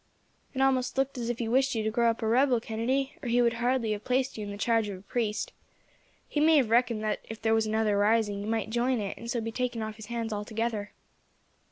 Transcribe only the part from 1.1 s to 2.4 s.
as if he wished you to grow up a